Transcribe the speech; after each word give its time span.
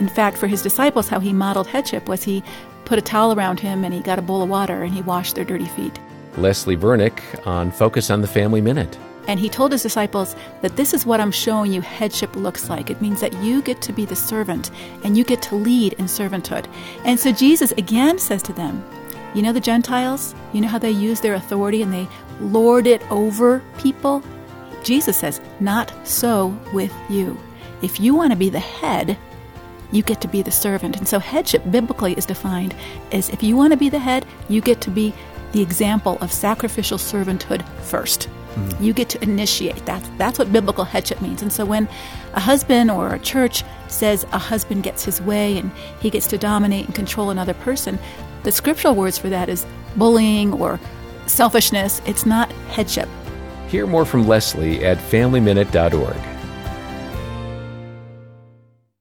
In 0.00 0.08
fact, 0.08 0.38
for 0.38 0.46
his 0.46 0.62
disciples, 0.62 1.08
how 1.08 1.20
he 1.20 1.32
modeled 1.32 1.66
headship 1.66 2.08
was 2.08 2.24
he 2.24 2.42
put 2.86 2.98
a 2.98 3.02
towel 3.02 3.32
around 3.32 3.60
him 3.60 3.84
and 3.84 3.94
he 3.94 4.00
got 4.00 4.18
a 4.18 4.22
bowl 4.22 4.42
of 4.42 4.48
water 4.48 4.82
and 4.82 4.92
he 4.92 5.02
washed 5.02 5.36
their 5.36 5.44
dirty 5.44 5.66
feet. 5.66 6.00
Leslie 6.36 6.76
Vernick 6.76 7.46
on 7.46 7.70
Focus 7.70 8.10
on 8.10 8.20
the 8.20 8.26
Family 8.26 8.60
Minute. 8.60 8.98
And 9.28 9.38
he 9.38 9.48
told 9.48 9.72
his 9.72 9.82
disciples 9.82 10.34
that 10.62 10.76
this 10.76 10.94
is 10.94 11.04
what 11.04 11.20
I'm 11.20 11.30
showing 11.30 11.72
you 11.72 11.82
headship 11.82 12.34
looks 12.34 12.70
like. 12.70 12.90
It 12.90 13.02
means 13.02 13.20
that 13.20 13.34
you 13.34 13.62
get 13.62 13.82
to 13.82 13.92
be 13.92 14.06
the 14.06 14.16
servant 14.16 14.70
and 15.04 15.16
you 15.16 15.22
get 15.22 15.42
to 15.42 15.54
lead 15.54 15.92
in 15.94 16.06
servanthood. 16.06 16.66
And 17.04 17.20
so 17.20 17.30
Jesus 17.30 17.72
again 17.72 18.18
says 18.18 18.42
to 18.44 18.52
them, 18.52 18.82
You 19.34 19.42
know 19.42 19.52
the 19.52 19.60
Gentiles? 19.60 20.34
You 20.52 20.62
know 20.62 20.68
how 20.68 20.78
they 20.78 20.90
use 20.90 21.20
their 21.20 21.34
authority 21.34 21.82
and 21.82 21.92
they 21.92 22.08
lord 22.40 22.86
it 22.86 23.08
over 23.10 23.62
people? 23.78 24.22
Jesus 24.82 25.18
says, 25.18 25.40
Not 25.60 25.92
so 26.06 26.58
with 26.72 26.94
you. 27.10 27.38
If 27.82 28.00
you 28.00 28.14
want 28.14 28.32
to 28.32 28.36
be 28.36 28.48
the 28.48 28.58
head, 28.58 29.18
you 29.92 30.02
get 30.02 30.20
to 30.20 30.28
be 30.28 30.42
the 30.42 30.50
servant. 30.50 30.96
And 30.96 31.06
so 31.06 31.18
headship 31.18 31.62
biblically 31.70 32.14
is 32.14 32.26
defined 32.26 32.74
as 33.12 33.28
if 33.30 33.42
you 33.42 33.56
want 33.56 33.72
to 33.72 33.76
be 33.76 33.88
the 33.88 33.98
head, 33.98 34.24
you 34.48 34.60
get 34.60 34.80
to 34.82 34.90
be 34.90 35.14
the 35.52 35.62
example 35.62 36.16
of 36.20 36.32
sacrificial 36.32 36.98
servanthood 36.98 37.64
1st 37.82 38.28
mm-hmm. 38.28 38.84
You 38.84 38.92
get 38.92 39.08
to 39.10 39.22
initiate. 39.22 39.84
That's 39.84 40.08
that's 40.16 40.38
what 40.38 40.52
biblical 40.52 40.84
headship 40.84 41.20
means. 41.20 41.42
And 41.42 41.52
so 41.52 41.64
when 41.64 41.88
a 42.34 42.40
husband 42.40 42.90
or 42.90 43.14
a 43.14 43.18
church 43.18 43.64
says 43.88 44.24
a 44.32 44.38
husband 44.38 44.84
gets 44.84 45.04
his 45.04 45.20
way 45.20 45.58
and 45.58 45.70
he 46.00 46.10
gets 46.10 46.26
to 46.28 46.38
dominate 46.38 46.86
and 46.86 46.94
control 46.94 47.30
another 47.30 47.54
person, 47.54 47.98
the 48.44 48.52
scriptural 48.52 48.94
words 48.94 49.18
for 49.18 49.28
that 49.28 49.48
is 49.48 49.66
bullying 49.96 50.52
or 50.52 50.78
selfishness. 51.26 52.00
It's 52.06 52.26
not 52.26 52.50
headship. 52.68 53.08
Hear 53.68 53.86
more 53.86 54.04
from 54.04 54.26
Leslie 54.26 54.84
at 54.84 54.98
FamilyMinute.org. 54.98 56.29